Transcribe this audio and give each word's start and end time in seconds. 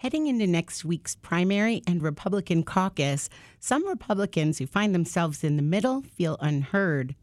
Heading 0.00 0.28
into 0.28 0.46
next 0.46 0.82
week's 0.82 1.16
primary 1.16 1.82
and 1.86 2.02
Republican 2.02 2.62
caucus, 2.62 3.28
some 3.58 3.86
Republicans 3.86 4.56
who 4.56 4.66
find 4.66 4.94
themselves 4.94 5.44
in 5.44 5.56
the 5.56 5.62
middle 5.62 6.00
feel 6.00 6.38
unheard. 6.40 7.14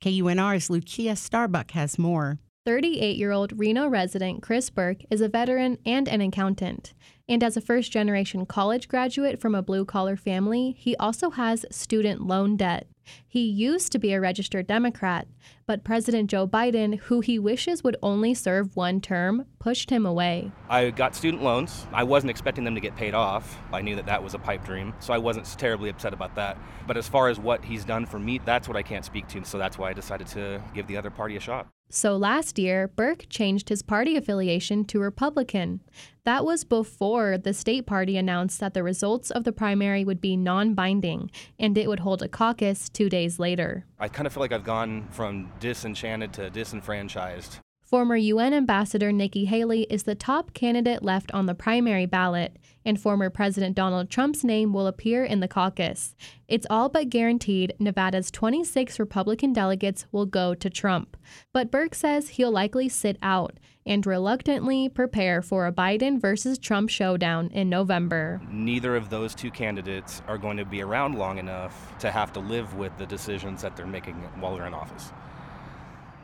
KUNR's 0.00 0.70
Lucia 0.70 1.16
Starbuck 1.16 1.72
has 1.72 1.98
more. 1.98 2.38
38 2.64 3.18
year 3.18 3.30
old 3.30 3.58
Reno 3.58 3.88
resident 3.88 4.40
Chris 4.40 4.70
Burke 4.70 5.02
is 5.10 5.20
a 5.20 5.28
veteran 5.28 5.76
and 5.84 6.08
an 6.08 6.22
accountant. 6.22 6.94
And 7.26 7.42
as 7.42 7.56
a 7.56 7.62
first 7.62 7.90
generation 7.90 8.44
college 8.44 8.86
graduate 8.86 9.40
from 9.40 9.54
a 9.54 9.62
blue 9.62 9.86
collar 9.86 10.14
family, 10.14 10.74
he 10.78 10.94
also 10.96 11.30
has 11.30 11.64
student 11.70 12.20
loan 12.20 12.56
debt. 12.56 12.86
He 13.26 13.40
used 13.40 13.92
to 13.92 13.98
be 13.98 14.12
a 14.12 14.20
registered 14.20 14.66
Democrat, 14.66 15.26
but 15.66 15.84
President 15.84 16.30
Joe 16.30 16.46
Biden, 16.46 16.98
who 16.98 17.20
he 17.20 17.38
wishes 17.38 17.82
would 17.82 17.96
only 18.02 18.34
serve 18.34 18.76
one 18.76 19.00
term, 19.00 19.46
pushed 19.58 19.90
him 19.90 20.04
away. 20.04 20.52
I 20.68 20.90
got 20.90 21.14
student 21.14 21.42
loans. 21.42 21.86
I 21.92 22.04
wasn't 22.04 22.30
expecting 22.30 22.64
them 22.64 22.74
to 22.74 22.80
get 22.80 22.96
paid 22.96 23.14
off. 23.14 23.58
I 23.72 23.80
knew 23.80 23.96
that 23.96 24.06
that 24.06 24.22
was 24.22 24.34
a 24.34 24.38
pipe 24.38 24.64
dream, 24.64 24.94
so 25.00 25.12
I 25.12 25.18
wasn't 25.18 25.46
terribly 25.58 25.90
upset 25.90 26.12
about 26.12 26.34
that. 26.36 26.58
But 26.86 26.96
as 26.96 27.08
far 27.08 27.28
as 27.28 27.38
what 27.38 27.64
he's 27.64 27.84
done 27.84 28.06
for 28.06 28.18
me, 28.18 28.38
that's 28.44 28.68
what 28.68 28.76
I 28.76 28.82
can't 28.82 29.04
speak 29.04 29.28
to, 29.28 29.44
so 29.44 29.58
that's 29.58 29.78
why 29.78 29.90
I 29.90 29.92
decided 29.92 30.26
to 30.28 30.62
give 30.74 30.86
the 30.86 30.96
other 30.96 31.10
party 31.10 31.36
a 31.36 31.40
shot. 31.40 31.68
So 31.90 32.16
last 32.16 32.58
year, 32.58 32.88
Burke 32.88 33.26
changed 33.28 33.68
his 33.68 33.82
party 33.82 34.16
affiliation 34.16 34.84
to 34.86 34.98
Republican. 34.98 35.80
That 36.24 36.44
was 36.44 36.64
before 36.64 37.38
the 37.38 37.54
state 37.54 37.86
party 37.86 38.16
announced 38.16 38.58
that 38.60 38.74
the 38.74 38.82
results 38.82 39.30
of 39.30 39.44
the 39.44 39.52
primary 39.52 40.04
would 40.04 40.20
be 40.20 40.36
non 40.36 40.74
binding 40.74 41.30
and 41.58 41.78
it 41.78 41.88
would 41.88 42.00
hold 42.00 42.22
a 42.22 42.28
caucus 42.28 42.88
two 42.88 43.08
days 43.08 43.38
later. 43.38 43.86
I 43.98 44.08
kind 44.08 44.26
of 44.26 44.32
feel 44.32 44.40
like 44.40 44.52
I've 44.52 44.64
gone 44.64 45.06
from 45.10 45.52
disenchanted 45.60 46.32
to 46.34 46.50
disenfranchised. 46.50 47.58
Former 47.84 48.16
UN 48.16 48.54
Ambassador 48.54 49.12
Nikki 49.12 49.44
Haley 49.44 49.82
is 49.90 50.04
the 50.04 50.14
top 50.14 50.54
candidate 50.54 51.02
left 51.02 51.30
on 51.32 51.44
the 51.44 51.54
primary 51.54 52.06
ballot, 52.06 52.56
and 52.82 52.98
former 52.98 53.28
President 53.28 53.76
Donald 53.76 54.08
Trump's 54.08 54.42
name 54.42 54.72
will 54.72 54.86
appear 54.86 55.22
in 55.22 55.40
the 55.40 55.48
caucus. 55.48 56.14
It's 56.48 56.66
all 56.70 56.88
but 56.88 57.10
guaranteed 57.10 57.74
Nevada's 57.78 58.30
26 58.30 58.98
Republican 58.98 59.52
delegates 59.52 60.06
will 60.12 60.24
go 60.24 60.54
to 60.54 60.70
Trump. 60.70 61.14
But 61.52 61.70
Burke 61.70 61.94
says 61.94 62.30
he'll 62.30 62.50
likely 62.50 62.88
sit 62.88 63.18
out 63.20 63.60
and 63.84 64.06
reluctantly 64.06 64.88
prepare 64.88 65.42
for 65.42 65.66
a 65.66 65.72
Biden 65.72 66.18
versus 66.18 66.58
Trump 66.58 66.88
showdown 66.88 67.48
in 67.48 67.68
November. 67.68 68.40
Neither 68.50 68.96
of 68.96 69.10
those 69.10 69.34
two 69.34 69.50
candidates 69.50 70.22
are 70.26 70.38
going 70.38 70.56
to 70.56 70.64
be 70.64 70.82
around 70.82 71.18
long 71.18 71.36
enough 71.36 71.98
to 71.98 72.10
have 72.10 72.32
to 72.32 72.40
live 72.40 72.76
with 72.76 72.96
the 72.96 73.04
decisions 73.04 73.60
that 73.60 73.76
they're 73.76 73.86
making 73.86 74.14
while 74.40 74.56
they're 74.56 74.66
in 74.66 74.72
office. 74.72 75.12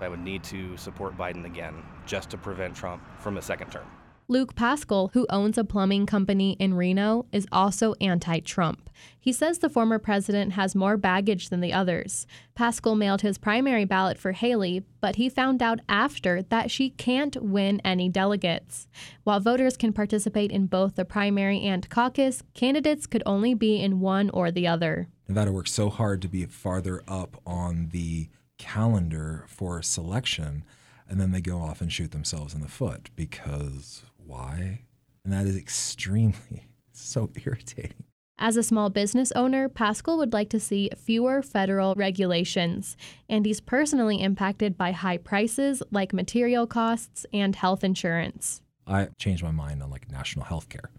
I 0.03 0.09
would 0.09 0.21
need 0.21 0.43
to 0.45 0.77
support 0.77 1.17
Biden 1.17 1.45
again 1.45 1.75
just 2.07 2.31
to 2.31 2.39
prevent 2.39 2.75
Trump 2.75 3.03
from 3.19 3.37
a 3.37 3.43
second 3.43 3.71
term. 3.71 3.87
Luke 4.31 4.55
Pascal, 4.55 5.11
who 5.13 5.27
owns 5.29 5.59
a 5.59 5.65
plumbing 5.65 6.07
company 6.07 6.53
in 6.61 6.75
Reno, 6.75 7.27
is 7.33 7.49
also 7.51 7.95
anti 8.01 8.39
Trump. 8.39 8.89
He 9.19 9.33
says 9.33 9.59
the 9.59 9.69
former 9.69 9.99
president 9.99 10.53
has 10.53 10.77
more 10.77 10.97
baggage 10.97 11.49
than 11.49 11.59
the 11.61 11.73
others. 11.73 12.29
Pascal 12.55 12.95
mailed 12.95 13.23
his 13.23 13.39
primary 13.39 13.85
ballot 13.85 14.19
for 14.19 14.31
Haley, 14.31 14.85
but 15.01 15.17
he 15.17 15.29
found 15.29 15.61
out 15.61 15.81
after 15.89 16.43
that 16.43 16.71
she 16.71 16.91
can't 16.91 17.43
win 17.43 17.81
any 17.85 18.09
delegates. 18.09 18.87
While 19.25 19.41
voters 19.41 19.77
can 19.77 19.93
participate 19.93 20.53
in 20.53 20.67
both 20.67 20.95
the 20.95 21.05
primary 21.05 21.63
and 21.63 21.91
caucus, 21.91 22.45
candidates 22.55 23.09
could 23.09 23.25
only 23.27 23.55
be 23.55 23.83
in 23.83 23.99
one 23.99 24.31
or 24.31 24.53
the 24.53 24.69
other. 24.69 25.09
Nevada 25.27 25.51
worked 25.51 25.71
so 25.71 25.91
hard 25.91 26.23
to 26.23 26.29
be 26.29 26.45
farther 26.47 27.03
up 27.09 27.41
on 27.45 27.89
the 27.91 28.29
calendar 28.61 29.45
for 29.49 29.81
selection, 29.81 30.65
and 31.09 31.19
then 31.19 31.33
they 31.33 31.41
go 31.41 31.59
off 31.59 31.81
and 31.81 31.91
shoot 31.91 32.13
themselves 32.13 32.55
in 32.55 32.61
the 32.61 32.69
foot 32.69 33.09
because 33.17 34.05
why? 34.19 34.83
And 35.25 35.33
that 35.33 35.47
is 35.47 35.57
extremely 35.57 36.69
so 36.93 37.31
irritating. 37.45 38.05
As 38.39 38.57
a 38.57 38.63
small 38.63 38.91
business 38.91 39.33
owner, 39.33 39.69
Pascal 39.69 40.19
would 40.19 40.33
like 40.33 40.51
to 40.51 40.61
see 40.61 40.91
fewer 40.97 41.43
federal 41.43 41.95
regulations, 41.95 42.97
and 43.29 43.45
he's 43.45 43.61
personally 43.61 44.23
impacted 44.23 44.77
by 44.77 44.93
high 44.93 45.19
prices 45.19 45.83
like 45.91 46.13
material 46.13 46.67
costs 46.67 47.27
and 47.33 47.57
health 47.57 47.83
insurance. 47.83 48.63
I 48.87 49.09
changed 49.19 49.43
my 49.43 49.51
mind 49.51 49.83
on 49.83 49.91
like 49.91 50.11
national 50.11 50.47
health 50.47 50.69
care, 50.69 50.91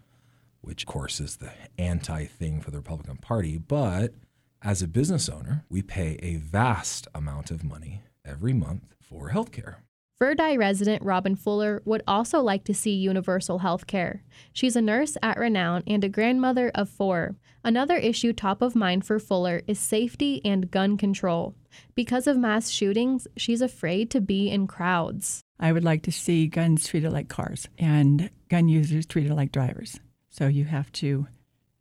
which 0.62 0.84
of 0.84 0.88
course 0.88 1.20
is 1.20 1.38
the 1.38 1.52
anti 1.78 2.26
thing 2.26 2.60
for 2.62 2.72
the 2.72 2.78
Republican 2.78 3.18
Party, 3.18 3.58
but 3.58 4.14
as 4.64 4.82
a 4.82 4.88
business 4.88 5.28
owner, 5.28 5.66
we 5.70 5.82
pay 5.82 6.20
a 6.22 6.36
vast 6.36 7.08
amount 7.16 7.52
of 7.52 7.64
money 7.64 8.04
every 8.24 8.54
month 8.54 8.94
for 9.02 9.30
health 9.30 9.52
care. 9.52 9.84
Verdi 10.20 10.56
resident 10.56 11.02
Robin 11.02 11.36
Fuller 11.36 11.82
would 11.84 12.04
also 12.08 12.42
like 12.42 12.64
to 12.66 12.76
see 12.76 12.92
universal 12.92 13.58
health 13.60 13.88
care. 13.88 14.24
She's 14.54 14.76
a 14.76 14.82
nurse 14.82 15.18
at 15.24 15.40
Renown 15.40 15.82
and 15.88 16.04
a 16.04 16.10
grandmother 16.10 16.72
of 16.76 16.90
four. 16.90 17.38
Another 17.64 17.96
issue 17.96 18.32
top 18.32 18.62
of 18.62 18.76
mind 18.76 19.04
for 19.04 19.18
Fuller 19.18 19.64
is 19.66 19.80
safety 19.80 20.40
and 20.46 20.70
gun 20.70 20.96
control. 20.96 21.56
Because 21.96 22.28
of 22.28 22.38
mass 22.38 22.70
shootings, 22.70 23.28
she's 23.36 23.62
afraid 23.62 24.12
to 24.12 24.22
be 24.22 24.48
in 24.48 24.68
crowds. 24.68 25.42
I 25.60 25.72
would 25.72 25.84
like 25.84 26.04
to 26.04 26.12
see 26.12 26.46
guns 26.46 26.88
treated 26.88 27.12
like 27.12 27.28
cars 27.28 27.68
and 27.80 28.30
gun 28.48 28.68
users 28.68 29.08
treated 29.08 29.32
like 29.32 29.52
drivers. 29.52 30.00
So 30.30 30.46
you 30.46 30.66
have 30.66 30.92
to 30.94 31.26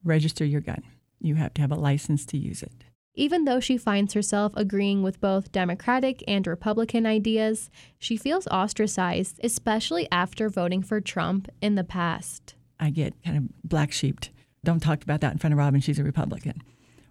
register 0.02 0.47
your 0.47 0.62
gun, 0.62 0.82
you 1.20 1.36
have 1.36 1.54
to 1.54 1.60
have 1.60 1.72
a 1.72 1.76
license 1.76 2.25
to 2.26 2.38
use 2.38 2.62
it. 2.62 2.84
Even 3.14 3.44
though 3.44 3.60
she 3.60 3.76
finds 3.76 4.14
herself 4.14 4.53
agreeing 4.56 5.03
with 5.03 5.20
both 5.20 5.53
Democratic 5.53 6.22
and 6.28 6.47
Republican 6.47 7.06
ideas, 7.06 7.70
she 7.98 8.16
feels 8.16 8.47
ostracized, 8.48 9.41
especially 9.42 10.09
after 10.12 10.48
voting 10.48 10.82
for 10.82 11.00
Trump 11.00 11.48
in 11.60 11.75
the 11.75 11.84
past. 11.84 12.54
I 12.78 12.91
get 12.91 13.22
kind 13.25 13.36
of 13.36 13.44
black 13.69 13.92
sheeped. 13.92 14.30
Don't 14.64 14.80
talk 14.80 15.03
about 15.03 15.20
that 15.20 15.32
in 15.32 15.38
front 15.38 15.53
of 15.53 15.59
Robin, 15.59 15.80
she's 15.80 15.98
a 15.98 16.04
Republican. 16.04 16.62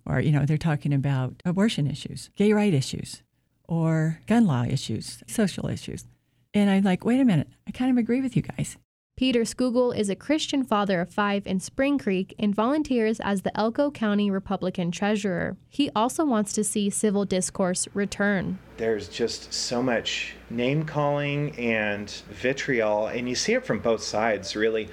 Or, 0.05 0.19
you 0.19 0.31
know, 0.31 0.45
they're 0.45 0.57
talking 0.57 0.93
about 0.93 1.41
abortion 1.45 1.85
issues, 1.85 2.29
gay 2.35 2.53
right 2.53 2.73
issues, 2.73 3.21
or 3.67 4.21
gun 4.25 4.47
law 4.47 4.63
issues, 4.63 5.21
social 5.27 5.67
issues. 5.67 6.07
And 6.53 6.69
I'm 6.69 6.83
like, 6.83 7.05
wait 7.05 7.19
a 7.19 7.25
minute, 7.25 7.49
I 7.67 7.71
kind 7.71 7.91
of 7.91 7.97
agree 7.97 8.21
with 8.21 8.35
you 8.35 8.41
guys. 8.41 8.77
Peter 9.19 9.41
Skugel 9.41 9.93
is 9.93 10.09
a 10.09 10.15
Christian 10.15 10.63
father 10.63 11.01
of 11.01 11.13
five 11.13 11.45
in 11.45 11.59
Spring 11.59 11.97
Creek 11.97 12.33
and 12.39 12.55
volunteers 12.55 13.19
as 13.19 13.41
the 13.41 13.51
Elko 13.59 13.91
County 13.91 14.31
Republican 14.31 14.91
treasurer. 14.91 15.57
He 15.67 15.91
also 15.93 16.23
wants 16.23 16.53
to 16.53 16.63
see 16.63 16.89
civil 16.89 17.25
discourse 17.25 17.85
return. 17.93 18.59
There's 18.77 19.09
just 19.09 19.51
so 19.53 19.83
much 19.83 20.35
name 20.49 20.85
calling 20.85 21.53
and 21.57 22.09
vitriol, 22.29 23.07
and 23.07 23.27
you 23.27 23.35
see 23.35 23.51
it 23.55 23.65
from 23.65 23.79
both 23.79 24.01
sides, 24.01 24.55
really. 24.55 24.87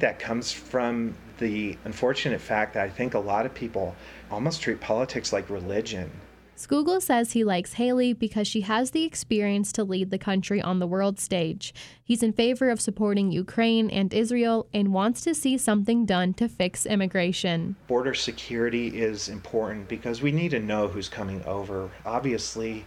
That 0.00 0.18
comes 0.18 0.52
from 0.52 1.14
the 1.38 1.78
unfortunate 1.86 2.42
fact 2.42 2.74
that 2.74 2.84
I 2.84 2.90
think 2.90 3.14
a 3.14 3.20
lot 3.20 3.46
of 3.46 3.54
people 3.54 3.96
almost 4.30 4.60
treat 4.60 4.82
politics 4.82 5.32
like 5.32 5.48
religion. 5.48 6.10
Skugel 6.56 7.00
says 7.00 7.32
he 7.32 7.44
likes 7.44 7.74
Haley 7.74 8.12
because 8.12 8.46
she 8.46 8.60
has 8.60 8.90
the 8.90 9.04
experience 9.04 9.72
to 9.72 9.84
lead 9.84 10.10
the 10.10 10.18
country 10.18 10.60
on 10.60 10.78
the 10.78 10.86
world 10.86 11.18
stage. 11.18 11.74
He's 12.04 12.22
in 12.22 12.32
favor 12.32 12.70
of 12.70 12.80
supporting 12.80 13.32
Ukraine 13.32 13.90
and 13.90 14.12
Israel 14.12 14.66
and 14.72 14.92
wants 14.92 15.22
to 15.22 15.34
see 15.34 15.56
something 15.58 16.04
done 16.04 16.34
to 16.34 16.48
fix 16.48 16.86
immigration. 16.86 17.76
Border 17.88 18.14
security 18.14 18.88
is 18.88 19.28
important 19.28 19.88
because 19.88 20.22
we 20.22 20.30
need 20.30 20.50
to 20.50 20.60
know 20.60 20.88
who's 20.88 21.08
coming 21.08 21.42
over. 21.46 21.90
Obviously, 22.04 22.84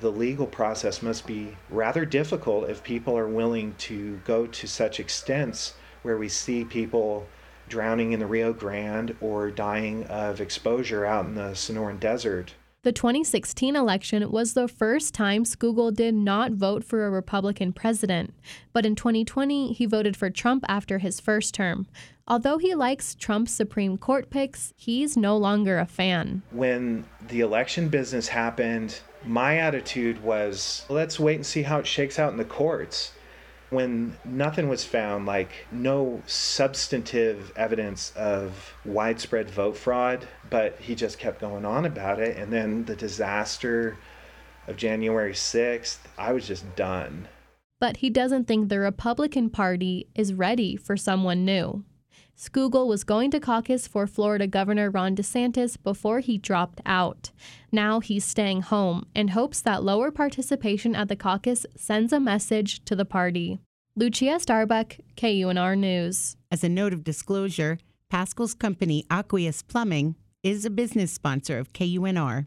the 0.00 0.12
legal 0.12 0.46
process 0.46 1.02
must 1.02 1.26
be 1.26 1.56
rather 1.70 2.04
difficult 2.06 2.70
if 2.70 2.84
people 2.84 3.18
are 3.18 3.28
willing 3.28 3.74
to 3.78 4.20
go 4.24 4.46
to 4.46 4.66
such 4.68 5.00
extents 5.00 5.74
where 6.02 6.16
we 6.16 6.28
see 6.28 6.64
people 6.64 7.26
drowning 7.68 8.12
in 8.12 8.20
the 8.20 8.26
Rio 8.26 8.52
Grande 8.52 9.16
or 9.20 9.50
dying 9.50 10.04
of 10.04 10.40
exposure 10.40 11.04
out 11.04 11.26
in 11.26 11.34
the 11.34 11.50
Sonoran 11.50 11.98
Desert. 11.98 12.54
The 12.84 12.92
2016 12.92 13.74
election 13.74 14.30
was 14.30 14.54
the 14.54 14.68
first 14.68 15.12
time 15.12 15.42
Skugel 15.42 15.92
did 15.92 16.14
not 16.14 16.52
vote 16.52 16.84
for 16.84 17.04
a 17.04 17.10
Republican 17.10 17.72
president, 17.72 18.32
but 18.72 18.86
in 18.86 18.94
2020 18.94 19.72
he 19.72 19.84
voted 19.84 20.16
for 20.16 20.30
Trump 20.30 20.64
after 20.68 20.98
his 20.98 21.18
first 21.18 21.54
term. 21.54 21.88
Although 22.28 22.58
he 22.58 22.76
likes 22.76 23.16
Trump's 23.16 23.50
Supreme 23.50 23.98
Court 23.98 24.30
picks, 24.30 24.72
he's 24.76 25.16
no 25.16 25.36
longer 25.36 25.80
a 25.80 25.86
fan. 25.86 26.42
When 26.52 27.04
the 27.26 27.40
election 27.40 27.88
business 27.88 28.28
happened, 28.28 29.00
my 29.24 29.58
attitude 29.58 30.22
was 30.22 30.86
let's 30.88 31.18
wait 31.18 31.34
and 31.34 31.46
see 31.46 31.62
how 31.62 31.80
it 31.80 31.86
shakes 31.86 32.16
out 32.16 32.30
in 32.30 32.38
the 32.38 32.44
courts 32.44 33.12
when 33.70 34.16
nothing 34.24 34.68
was 34.68 34.84
found, 34.84 35.26
like 35.26 35.50
no 35.70 36.22
substantive 36.26 37.52
evidence 37.56 38.12
of 38.16 38.74
widespread 38.84 39.50
vote 39.50 39.76
fraud, 39.76 40.26
but 40.48 40.78
he 40.80 40.94
just 40.94 41.18
kept 41.18 41.40
going 41.40 41.64
on 41.64 41.84
about 41.84 42.20
it. 42.20 42.36
And 42.36 42.52
then 42.52 42.84
the 42.86 42.96
disaster 42.96 43.98
of 44.66 44.76
January 44.76 45.32
6th, 45.32 45.98
I 46.16 46.32
was 46.32 46.46
just 46.46 46.76
done. 46.76 47.28
But 47.80 47.98
he 47.98 48.10
doesn't 48.10 48.46
think 48.46 48.68
the 48.68 48.80
Republican 48.80 49.50
Party 49.50 50.08
is 50.14 50.34
ready 50.34 50.76
for 50.76 50.96
someone 50.96 51.44
new. 51.44 51.84
Skugel 52.38 52.86
was 52.86 53.02
going 53.02 53.32
to 53.32 53.40
caucus 53.40 53.88
for 53.88 54.06
Florida 54.06 54.46
Governor 54.46 54.90
Ron 54.90 55.16
DeSantis 55.16 55.76
before 55.82 56.20
he 56.20 56.38
dropped 56.38 56.80
out. 56.86 57.32
Now 57.72 57.98
he's 57.98 58.24
staying 58.24 58.62
home 58.62 59.06
and 59.12 59.30
hopes 59.30 59.60
that 59.62 59.82
lower 59.82 60.12
participation 60.12 60.94
at 60.94 61.08
the 61.08 61.16
caucus 61.16 61.66
sends 61.74 62.12
a 62.12 62.20
message 62.20 62.84
to 62.84 62.94
the 62.94 63.04
party. 63.04 63.58
Lucia 63.96 64.38
Starbuck, 64.38 64.98
KUNR 65.16 65.76
News. 65.76 66.36
As 66.52 66.62
a 66.62 66.68
note 66.68 66.92
of 66.92 67.02
disclosure, 67.02 67.78
Pascal's 68.08 68.54
company, 68.54 69.04
Aqueous 69.10 69.62
Plumbing, 69.62 70.14
is 70.44 70.64
a 70.64 70.70
business 70.70 71.10
sponsor 71.10 71.58
of 71.58 71.72
KUNR. 71.72 72.46